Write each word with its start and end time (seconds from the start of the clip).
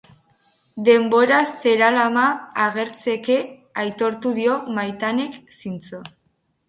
Denbora 0.87 1.37
zeramala 1.65 2.23
agertzeke 2.63 3.37
aitortu 3.85 4.33
dio 4.41 4.57
Maitanek, 4.79 5.41
zintzo. 5.61 6.01